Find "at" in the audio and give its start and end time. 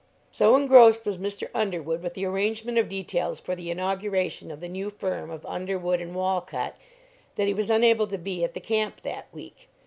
8.43-8.55